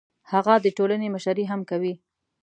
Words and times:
هغه 0.31 0.53
د 0.65 0.67
ټولنې 0.77 1.07
مشري 1.15 1.45
هم 1.51 1.61
کوي. 1.69 1.93